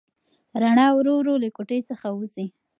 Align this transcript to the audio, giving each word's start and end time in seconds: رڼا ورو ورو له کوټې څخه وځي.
رڼا 0.61 0.87
ورو 0.95 1.13
ورو 1.17 1.35
له 1.43 1.49
کوټې 1.55 1.79
څخه 1.89 2.07
وځي. 2.17 2.47